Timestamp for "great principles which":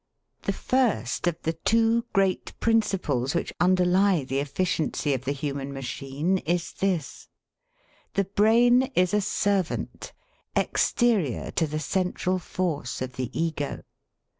2.11-3.53